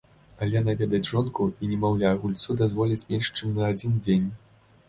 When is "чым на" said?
3.37-3.71